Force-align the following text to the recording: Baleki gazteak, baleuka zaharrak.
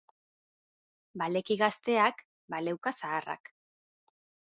Baleki 1.23 1.59
gazteak, 1.63 2.25
baleuka 2.57 2.97
zaharrak. 2.99 3.57